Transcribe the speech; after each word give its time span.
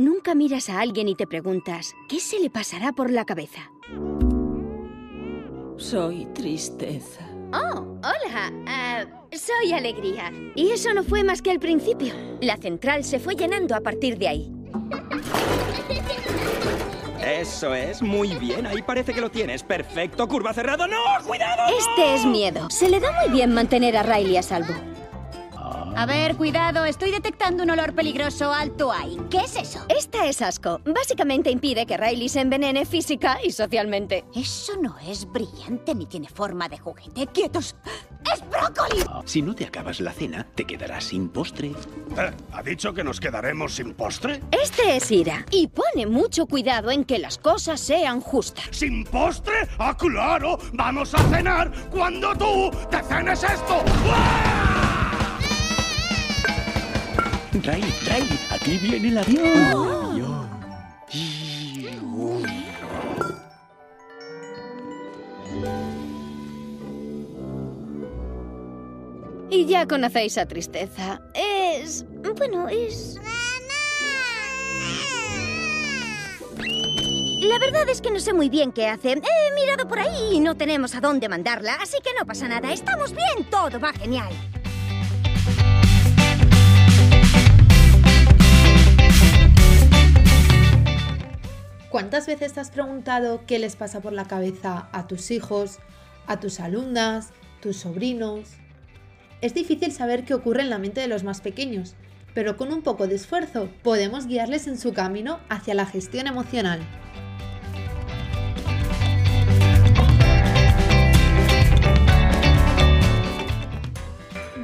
nunca 0.00 0.34
miras 0.34 0.68
a 0.68 0.80
alguien 0.80 1.08
y 1.08 1.14
te 1.14 1.26
preguntas, 1.26 1.94
¿qué 2.08 2.18
se 2.18 2.40
le 2.40 2.50
pasará 2.50 2.92
por 2.92 3.10
la 3.10 3.24
cabeza? 3.24 3.70
Soy 5.76 6.26
tristeza. 6.34 7.26
Oh, 7.52 7.98
hola. 8.02 8.52
Ah, 8.66 9.04
soy 9.32 9.72
alegría. 9.72 10.32
Y 10.54 10.70
eso 10.70 10.92
no 10.92 11.02
fue 11.02 11.24
más 11.24 11.42
que 11.42 11.50
el 11.50 11.58
principio. 11.58 12.14
La 12.40 12.56
central 12.56 13.04
se 13.04 13.18
fue 13.18 13.34
llenando 13.34 13.74
a 13.74 13.80
partir 13.80 14.18
de 14.18 14.28
ahí. 14.28 14.52
Eso 17.24 17.74
es, 17.74 18.02
muy 18.02 18.34
bien. 18.36 18.66
Ahí 18.66 18.82
parece 18.82 19.12
que 19.12 19.20
lo 19.20 19.30
tienes. 19.30 19.62
Perfecto. 19.62 20.26
Curva 20.28 20.52
cerrada. 20.52 20.86
¡No! 20.86 20.96
¡Cuidado! 21.26 21.62
Este 21.78 22.14
es 22.14 22.24
miedo. 22.24 22.68
Se 22.70 22.88
le 22.88 23.00
da 23.00 23.12
muy 23.20 23.30
bien 23.30 23.52
mantener 23.52 23.96
a 23.96 24.02
Riley 24.02 24.36
a 24.36 24.42
salvo. 24.42 24.74
A 25.96 26.06
ver, 26.06 26.36
cuidado, 26.36 26.84
estoy 26.84 27.10
detectando 27.10 27.62
un 27.62 27.70
olor 27.70 27.94
peligroso 27.94 28.52
alto 28.52 28.90
ahí. 28.92 29.18
¿Qué 29.30 29.38
es 29.38 29.56
eso? 29.56 29.84
Esta 29.88 30.26
es 30.26 30.40
asco. 30.40 30.80
Básicamente 30.84 31.50
impide 31.50 31.84
que 31.84 31.96
Riley 31.96 32.28
se 32.28 32.40
envenene 32.40 32.86
física 32.86 33.38
y 33.44 33.50
socialmente. 33.52 34.24
Eso 34.34 34.76
no 34.80 34.96
es 34.98 35.30
brillante 35.30 35.94
ni 35.94 36.06
tiene 36.06 36.28
forma 36.28 36.68
de 36.68 36.78
juguete. 36.78 37.26
¡Quietos! 37.26 37.76
¡Es 38.32 38.42
brócoli! 38.48 39.04
Si 39.26 39.42
no 39.42 39.54
te 39.54 39.66
acabas 39.66 40.00
la 40.00 40.12
cena, 40.12 40.46
te 40.54 40.64
quedarás 40.64 41.04
sin 41.04 41.28
postre. 41.28 41.68
Eh, 41.68 42.30
¿Ha 42.52 42.62
dicho 42.62 42.94
que 42.94 43.04
nos 43.04 43.20
quedaremos 43.20 43.74
sin 43.74 43.94
postre? 43.94 44.40
Este 44.50 44.96
es 44.96 45.10
Ira 45.10 45.44
y 45.50 45.68
pone 45.68 46.06
mucho 46.06 46.46
cuidado 46.46 46.90
en 46.90 47.04
que 47.04 47.18
las 47.18 47.36
cosas 47.36 47.80
sean 47.80 48.20
justas. 48.20 48.64
¿Sin 48.70 49.04
postre? 49.04 49.68
¡Ah, 49.78 49.96
claro! 49.96 50.58
¡Vamos 50.72 51.14
a 51.14 51.18
cenar 51.28 51.70
cuando 51.90 52.34
tú 52.36 52.70
te 52.90 53.02
cenes 53.02 53.42
esto! 53.42 53.82
¡Ah! 54.06 54.69
Ray, 57.52 57.82
Ray, 58.06 58.38
aquí 58.50 58.78
viene 58.78 59.08
el 59.08 59.18
avión. 59.18 59.46
Avión. 60.12 60.48
Y-. 61.12 61.60
Y 69.50 69.66
ya 69.66 69.88
conocéis 69.88 70.38
a 70.38 70.46
Tristeza. 70.46 71.20
Es... 71.34 72.06
bueno, 72.36 72.68
es... 72.68 73.18
La 77.42 77.58
verdad 77.58 77.88
es 77.88 78.00
que 78.00 78.12
no 78.12 78.20
sé 78.20 78.32
muy 78.32 78.48
bien 78.48 78.70
qué 78.70 78.86
hace. 78.86 79.10
He 79.10 79.54
mirado 79.56 79.88
por 79.88 79.98
ahí 79.98 80.34
y 80.34 80.40
no 80.40 80.56
tenemos 80.56 80.94
a 80.94 81.00
dónde 81.00 81.28
mandarla, 81.28 81.74
así 81.82 81.96
que 82.00 82.10
no 82.16 82.24
pasa 82.24 82.46
nada. 82.46 82.72
Estamos 82.72 83.10
bien, 83.12 83.44
todo 83.50 83.80
va 83.80 83.92
genial. 83.92 84.30
¿Cuántas 91.90 92.28
veces 92.28 92.52
te 92.52 92.60
has 92.60 92.70
preguntado 92.70 93.42
qué 93.48 93.58
les 93.58 93.74
pasa 93.74 94.00
por 94.00 94.12
la 94.12 94.24
cabeza 94.24 94.88
a 94.92 95.08
tus 95.08 95.32
hijos, 95.32 95.80
a 96.28 96.38
tus 96.38 96.60
alumnas, 96.60 97.30
tus 97.60 97.78
sobrinos? 97.78 98.48
Es 99.40 99.54
difícil 99.54 99.90
saber 99.90 100.24
qué 100.24 100.34
ocurre 100.34 100.62
en 100.62 100.70
la 100.70 100.78
mente 100.78 101.00
de 101.00 101.08
los 101.08 101.24
más 101.24 101.40
pequeños, 101.40 101.96
pero 102.32 102.56
con 102.56 102.72
un 102.72 102.82
poco 102.82 103.08
de 103.08 103.16
esfuerzo 103.16 103.68
podemos 103.82 104.28
guiarles 104.28 104.68
en 104.68 104.78
su 104.78 104.92
camino 104.92 105.40
hacia 105.48 105.74
la 105.74 105.84
gestión 105.84 106.28
emocional. 106.28 106.78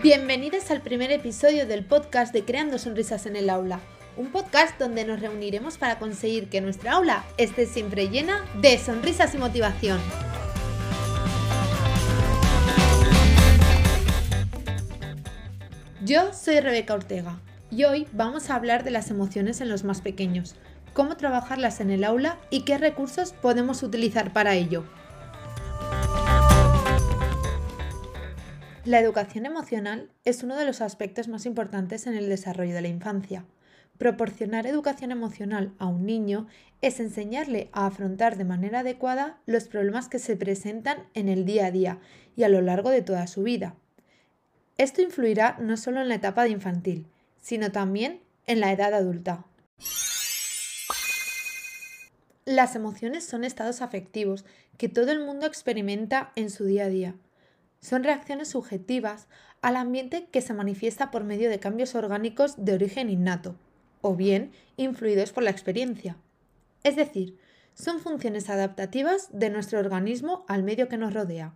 Bienvenidos 0.00 0.70
al 0.70 0.80
primer 0.80 1.10
episodio 1.10 1.66
del 1.66 1.84
podcast 1.84 2.32
de 2.32 2.44
Creando 2.44 2.78
Sonrisas 2.78 3.26
en 3.26 3.34
el 3.34 3.50
Aula, 3.50 3.80
un 4.16 4.28
podcast 4.28 4.78
donde 4.78 5.04
nos 5.04 5.20
reuniremos 5.20 5.78
para 5.78 5.98
conseguir 5.98 6.48
que 6.48 6.60
nuestra 6.60 6.92
aula 6.92 7.24
esté 7.36 7.66
siempre 7.66 8.08
llena 8.08 8.44
de 8.60 8.78
sonrisas 8.78 9.34
y 9.34 9.38
motivación. 9.38 10.00
Yo 16.02 16.32
soy 16.32 16.60
Rebeca 16.60 16.94
Ortega 16.94 17.40
y 17.70 17.84
hoy 17.84 18.06
vamos 18.12 18.48
a 18.48 18.54
hablar 18.54 18.84
de 18.84 18.92
las 18.92 19.10
emociones 19.10 19.60
en 19.60 19.68
los 19.68 19.84
más 19.84 20.00
pequeños, 20.00 20.54
cómo 20.94 21.16
trabajarlas 21.16 21.80
en 21.80 21.90
el 21.90 22.04
aula 22.04 22.38
y 22.48 22.62
qué 22.62 22.78
recursos 22.78 23.32
podemos 23.32 23.82
utilizar 23.82 24.32
para 24.32 24.54
ello. 24.54 24.84
La 28.84 29.00
educación 29.00 29.46
emocional 29.46 30.10
es 30.24 30.44
uno 30.44 30.54
de 30.54 30.64
los 30.64 30.80
aspectos 30.80 31.26
más 31.26 31.44
importantes 31.44 32.06
en 32.06 32.14
el 32.14 32.28
desarrollo 32.28 32.72
de 32.72 32.82
la 32.82 32.88
infancia. 32.88 33.44
Proporcionar 33.98 34.66
educación 34.66 35.10
emocional 35.10 35.72
a 35.78 35.86
un 35.86 36.04
niño 36.04 36.46
es 36.82 37.00
enseñarle 37.00 37.70
a 37.72 37.86
afrontar 37.86 38.36
de 38.36 38.44
manera 38.44 38.80
adecuada 38.80 39.38
los 39.46 39.68
problemas 39.68 40.08
que 40.08 40.18
se 40.18 40.36
presentan 40.36 40.98
en 41.14 41.28
el 41.28 41.46
día 41.46 41.66
a 41.66 41.70
día 41.70 41.98
y 42.36 42.42
a 42.42 42.48
lo 42.48 42.60
largo 42.60 42.90
de 42.90 43.00
toda 43.00 43.26
su 43.26 43.42
vida. 43.42 43.74
Esto 44.76 45.00
influirá 45.00 45.56
no 45.58 45.78
solo 45.78 46.02
en 46.02 46.08
la 46.08 46.16
etapa 46.16 46.44
de 46.44 46.50
infantil, 46.50 47.06
sino 47.40 47.72
también 47.72 48.20
en 48.46 48.60
la 48.60 48.70
edad 48.72 48.92
adulta. 48.92 49.46
Las 52.44 52.76
emociones 52.76 53.24
son 53.24 53.44
estados 53.44 53.80
afectivos 53.80 54.44
que 54.76 54.88
todo 54.90 55.10
el 55.10 55.24
mundo 55.24 55.46
experimenta 55.46 56.32
en 56.36 56.50
su 56.50 56.66
día 56.66 56.84
a 56.84 56.88
día. 56.88 57.14
Son 57.80 58.04
reacciones 58.04 58.48
subjetivas 58.48 59.26
al 59.62 59.76
ambiente 59.76 60.26
que 60.30 60.42
se 60.42 60.54
manifiesta 60.54 61.10
por 61.10 61.24
medio 61.24 61.48
de 61.48 61.58
cambios 61.58 61.94
orgánicos 61.94 62.54
de 62.62 62.74
origen 62.74 63.10
innato, 63.10 63.56
o 64.00 64.14
bien 64.14 64.52
influidos 64.76 65.32
por 65.32 65.42
la 65.42 65.50
experiencia. 65.50 66.16
Es 66.84 66.96
decir, 66.96 67.36
son 67.74 68.00
funciones 68.00 68.48
adaptativas 68.48 69.28
de 69.32 69.50
nuestro 69.50 69.78
organismo 69.78 70.44
al 70.48 70.62
medio 70.62 70.88
que 70.88 70.96
nos 70.96 71.12
rodea. 71.12 71.54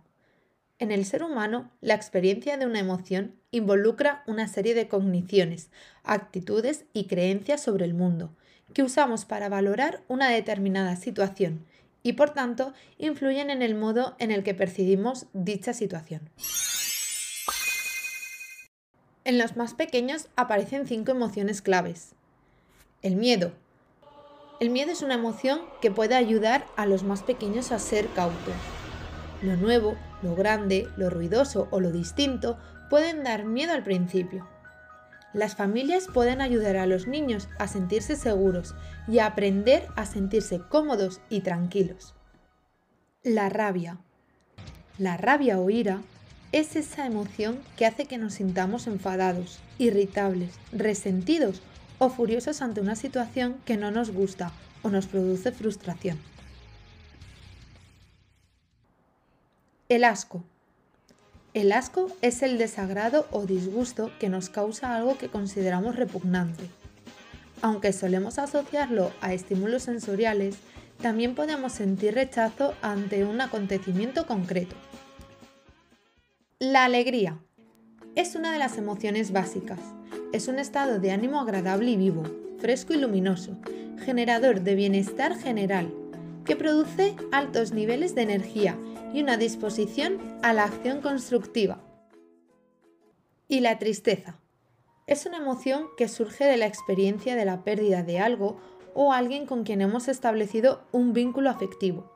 En 0.77 0.91
el 0.91 1.05
ser 1.05 1.23
humano, 1.23 1.71
la 1.81 1.93
experiencia 1.93 2.57
de 2.57 2.65
una 2.65 2.79
emoción 2.79 3.35
involucra 3.51 4.23
una 4.25 4.47
serie 4.47 4.73
de 4.73 4.87
cogniciones, 4.87 5.69
actitudes 6.03 6.85
y 6.93 7.05
creencias 7.05 7.61
sobre 7.61 7.85
el 7.85 7.93
mundo, 7.93 8.35
que 8.73 8.83
usamos 8.83 9.25
para 9.25 9.49
valorar 9.49 10.03
una 10.07 10.29
determinada 10.29 10.95
situación 10.95 11.65
y 12.03 12.13
por 12.13 12.31
tanto 12.31 12.73
influyen 12.97 13.49
en 13.49 13.61
el 13.61 13.75
modo 13.75 14.15
en 14.19 14.31
el 14.31 14.43
que 14.43 14.55
percibimos 14.55 15.27
dicha 15.33 15.73
situación. 15.73 16.29
En 19.23 19.37
los 19.37 19.55
más 19.55 19.75
pequeños 19.75 20.29
aparecen 20.35 20.87
cinco 20.87 21.11
emociones 21.11 21.61
claves. 21.61 22.15
El 23.01 23.15
miedo. 23.15 23.51
El 24.59 24.69
miedo 24.69 24.91
es 24.91 25.01
una 25.01 25.15
emoción 25.15 25.61
que 25.81 25.89
puede 25.89 26.13
ayudar 26.13 26.67
a 26.75 26.85
los 26.85 27.01
más 27.01 27.23
pequeños 27.23 27.71
a 27.71 27.79
ser 27.79 28.07
cautos. 28.09 28.53
Lo 29.41 29.55
nuevo, 29.55 29.95
lo 30.21 30.35
grande, 30.35 30.87
lo 30.97 31.09
ruidoso 31.09 31.67
o 31.71 31.79
lo 31.79 31.91
distinto 31.91 32.59
pueden 32.91 33.23
dar 33.23 33.43
miedo 33.45 33.73
al 33.73 33.83
principio. 33.83 34.47
Las 35.33 35.55
familias 35.55 36.09
pueden 36.13 36.41
ayudar 36.41 36.77
a 36.77 36.85
los 36.85 37.07
niños 37.07 37.49
a 37.57 37.67
sentirse 37.67 38.15
seguros 38.15 38.75
y 39.07 39.17
a 39.17 39.25
aprender 39.25 39.87
a 39.95 40.05
sentirse 40.05 40.61
cómodos 40.69 41.21
y 41.27 41.39
tranquilos. 41.41 42.13
La 43.23 43.49
rabia. 43.49 43.97
La 44.99 45.17
rabia 45.17 45.57
o 45.57 45.71
ira 45.71 46.01
es 46.51 46.75
esa 46.75 47.07
emoción 47.07 47.57
que 47.77 47.87
hace 47.87 48.05
que 48.05 48.19
nos 48.19 48.35
sintamos 48.35 48.85
enfadados, 48.85 49.57
irritables, 49.79 50.59
resentidos 50.71 51.63
o 52.03 52.09
furiosos 52.09 52.63
ante 52.63 52.81
una 52.81 52.95
situación 52.95 53.57
que 53.63 53.77
no 53.77 53.91
nos 53.91 54.09
gusta 54.09 54.51
o 54.81 54.89
nos 54.89 55.05
produce 55.05 55.51
frustración. 55.51 56.17
El 59.87 60.03
asco. 60.03 60.43
El 61.53 61.71
asco 61.71 62.07
es 62.23 62.41
el 62.41 62.57
desagrado 62.57 63.27
o 63.29 63.45
disgusto 63.45 64.11
que 64.19 64.29
nos 64.29 64.49
causa 64.49 64.95
algo 64.95 65.19
que 65.19 65.29
consideramos 65.29 65.95
repugnante. 65.95 66.63
Aunque 67.61 67.93
solemos 67.93 68.39
asociarlo 68.39 69.11
a 69.21 69.33
estímulos 69.33 69.83
sensoriales, 69.83 70.55
también 71.03 71.35
podemos 71.35 71.71
sentir 71.71 72.15
rechazo 72.15 72.73
ante 72.81 73.25
un 73.25 73.41
acontecimiento 73.41 74.25
concreto. 74.25 74.75
La 76.57 76.83
alegría 76.83 77.37
es 78.15 78.33
una 78.33 78.51
de 78.51 78.57
las 78.57 78.79
emociones 78.79 79.31
básicas. 79.31 79.79
Es 80.33 80.47
un 80.47 80.59
estado 80.59 80.99
de 80.99 81.11
ánimo 81.11 81.41
agradable 81.41 81.91
y 81.91 81.97
vivo, 81.97 82.23
fresco 82.57 82.93
y 82.93 82.97
luminoso, 82.97 83.57
generador 83.99 84.61
de 84.61 84.75
bienestar 84.75 85.37
general, 85.37 85.93
que 86.45 86.55
produce 86.55 87.17
altos 87.33 87.73
niveles 87.73 88.15
de 88.15 88.21
energía 88.21 88.77
y 89.13 89.21
una 89.21 89.35
disposición 89.35 90.19
a 90.41 90.53
la 90.53 90.63
acción 90.63 91.01
constructiva. 91.01 91.83
Y 93.49 93.59
la 93.59 93.77
tristeza. 93.77 94.39
Es 95.05 95.25
una 95.25 95.37
emoción 95.37 95.87
que 95.97 96.07
surge 96.07 96.45
de 96.45 96.55
la 96.55 96.67
experiencia 96.67 97.35
de 97.35 97.43
la 97.43 97.65
pérdida 97.65 98.01
de 98.01 98.19
algo 98.19 98.57
o 98.93 99.11
alguien 99.11 99.45
con 99.45 99.65
quien 99.65 99.81
hemos 99.81 100.07
establecido 100.07 100.87
un 100.93 101.11
vínculo 101.11 101.49
afectivo. 101.49 102.09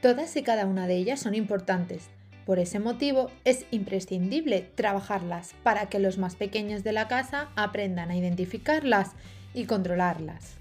Todas 0.00 0.36
y 0.36 0.44
cada 0.44 0.66
una 0.66 0.86
de 0.86 0.96
ellas 0.96 1.18
son 1.18 1.34
importantes, 1.34 2.10
Por 2.50 2.58
ese 2.58 2.80
motivo 2.80 3.30
es 3.44 3.64
imprescindible 3.70 4.72
trabajarlas 4.74 5.54
para 5.62 5.86
que 5.86 6.00
los 6.00 6.18
más 6.18 6.34
pequeños 6.34 6.82
de 6.82 6.90
la 6.90 7.06
casa 7.06 7.46
aprendan 7.54 8.10
a 8.10 8.16
identificarlas 8.16 9.12
y 9.54 9.66
controlarlas. 9.66 10.56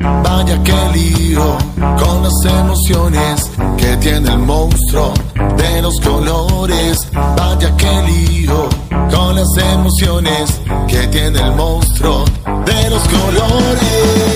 Vaya 0.00 0.62
que 0.64 0.98
lío 0.98 1.58
con 1.76 2.22
las 2.22 2.44
emociones 2.46 3.50
que 3.76 3.94
tiene 3.98 4.30
el 4.30 4.38
monstruo 4.38 5.12
de 5.58 5.82
los 5.82 6.00
colores. 6.00 7.10
Vaya 7.12 7.76
que 7.76 8.02
lío 8.10 8.70
con 9.10 9.36
las 9.36 9.54
emociones 9.58 10.62
que 10.88 11.08
tiene 11.08 11.38
el 11.40 11.52
monstruo 11.52 12.24
de 12.64 12.88
los 12.88 13.02
colores. 13.06 14.31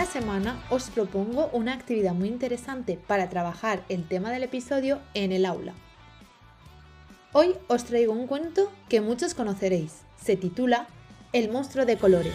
Cada 0.00 0.12
semana 0.12 0.64
os 0.70 0.88
propongo 0.88 1.50
una 1.52 1.74
actividad 1.74 2.14
muy 2.14 2.28
interesante 2.28 2.98
para 3.06 3.28
trabajar 3.28 3.84
el 3.90 4.08
tema 4.08 4.30
del 4.30 4.44
episodio 4.44 4.98
en 5.12 5.30
el 5.30 5.44
aula. 5.44 5.74
Hoy 7.34 7.54
os 7.68 7.84
traigo 7.84 8.14
un 8.14 8.26
cuento 8.26 8.72
que 8.88 9.02
muchos 9.02 9.34
conoceréis. 9.34 10.00
Se 10.16 10.36
titula 10.36 10.86
El 11.34 11.52
monstruo 11.52 11.84
de 11.84 11.98
colores. 11.98 12.32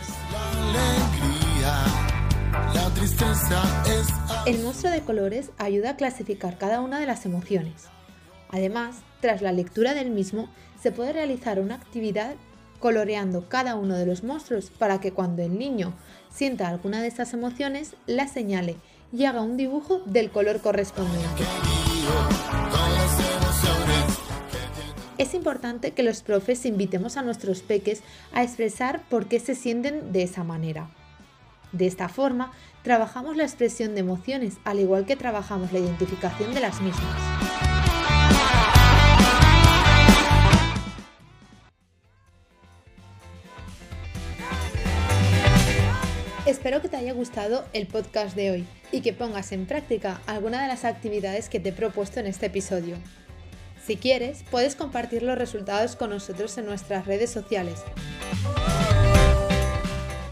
El 4.45 4.59
monstruo 4.59 4.91
de 4.91 5.01
colores 5.01 5.50
ayuda 5.57 5.89
a 5.89 5.95
clasificar 5.95 6.59
cada 6.59 6.81
una 6.81 7.00
de 7.00 7.07
las 7.07 7.25
emociones. 7.25 7.88
Además, 8.51 8.97
tras 9.21 9.41
la 9.41 9.51
lectura 9.51 9.95
del 9.95 10.12
mismo, 10.12 10.50
se 10.79 10.91
puede 10.91 11.13
realizar 11.13 11.59
una 11.59 11.73
actividad 11.73 12.35
coloreando 12.80 13.48
cada 13.48 13.75
uno 13.75 13.95
de 13.95 14.06
los 14.06 14.24
monstruos 14.24 14.69
para 14.69 15.00
que 15.00 15.12
cuando 15.12 15.42
el 15.42 15.57
niño 15.57 15.94
sienta 16.30 16.68
alguna 16.68 17.01
de 17.01 17.07
estas 17.07 17.33
emociones, 17.33 17.95
la 18.06 18.27
señale 18.27 18.77
y 19.12 19.25
haga 19.25 19.42
un 19.42 19.57
dibujo 19.57 20.01
del 20.06 20.30
color 20.30 20.60
correspondiente. 20.60 21.44
Es 25.18 25.33
importante 25.33 25.92
que 25.92 26.04
los 26.04 26.22
profes 26.22 26.66
invitemos 26.66 27.16
a 27.16 27.22
nuestros 27.22 27.62
peques 27.62 28.04
a 28.33 28.44
expresar 28.44 29.01
por 29.10 29.27
qué 29.27 29.39
se 29.39 29.56
sienten 29.56 30.12
de 30.12 30.24
esa 30.24 30.44
manera. 30.44 30.89
De 31.72 31.88
esta 31.88 32.10
forma, 32.10 32.51
trabajamos 32.83 33.38
la 33.38 33.44
expresión 33.44 33.95
de 33.95 34.01
emociones, 34.01 34.57
al 34.66 34.80
igual 34.80 35.06
que 35.06 35.16
trabajamos 35.16 35.72
la 35.72 35.80
identificación 35.80 36.54
de 36.54 36.60
las 36.60 36.81
mismas. 36.81 37.36
Espero 46.65 46.81
que 46.81 46.89
te 46.89 46.97
haya 46.97 47.13
gustado 47.13 47.63
el 47.73 47.85
podcast 47.85 48.35
de 48.35 48.50
hoy 48.50 48.65
y 48.91 49.01
que 49.01 49.13
pongas 49.13 49.51
en 49.51 49.67
práctica 49.67 50.19
alguna 50.25 50.63
de 50.63 50.67
las 50.67 50.83
actividades 50.83 51.47
que 51.47 51.59
te 51.59 51.69
he 51.69 51.71
propuesto 51.71 52.19
en 52.19 52.25
este 52.25 52.47
episodio. 52.47 52.97
Si 53.85 53.97
quieres, 53.97 54.44
puedes 54.50 54.75
compartir 54.75 55.21
los 55.21 55.38
resultados 55.38 55.95
con 55.95 56.09
nosotros 56.09 56.57
en 56.57 56.65
nuestras 56.65 57.06
redes 57.06 57.29
sociales. 57.29 57.83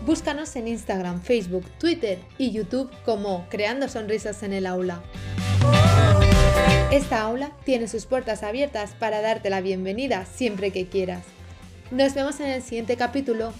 Búscanos 0.07 0.55
en 0.55 0.69
Instagram, 0.69 1.21
Facebook, 1.21 1.69
Twitter 1.77 2.17
y 2.39 2.49
YouTube 2.49 2.89
como 3.05 3.45
Creando 3.51 3.87
Sonrisas 3.87 4.41
en 4.41 4.53
el 4.53 4.65
Aula. 4.65 5.03
Esta 6.91 7.21
aula 7.21 7.51
tiene 7.63 7.87
sus 7.87 8.07
puertas 8.07 8.41
abiertas 8.41 8.95
para 8.97 9.21
darte 9.21 9.51
la 9.51 9.61
bienvenida 9.61 10.25
siempre 10.25 10.71
que 10.71 10.87
quieras. 10.87 11.25
Nos 11.91 12.15
vemos 12.15 12.39
en 12.39 12.47
el 12.47 12.63
siguiente 12.63 12.97
capítulo. 12.97 13.53